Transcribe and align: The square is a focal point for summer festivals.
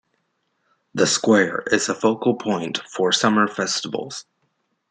The 0.95 1.05
square 1.05 1.63
is 1.67 1.87
a 1.87 1.93
focal 1.93 2.33
point 2.33 2.79
for 2.89 3.11
summer 3.11 3.47
festivals. 3.47 4.25